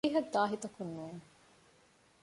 އޮފީހަށް 0.03 0.31
ދާހިތަކުން 0.33 0.89
ނޫން 0.95 1.21